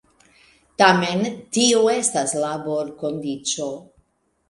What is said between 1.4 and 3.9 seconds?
tio estas laborkondiĉo.